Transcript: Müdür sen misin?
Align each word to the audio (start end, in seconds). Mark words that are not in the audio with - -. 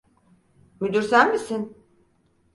Müdür 0.81 1.01
sen 1.01 1.31
misin? 1.31 1.77